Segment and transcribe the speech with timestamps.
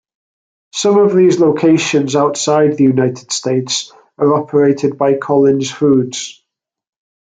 [0.73, 6.43] Some of these locations outside the United States are operated by Collins Foods.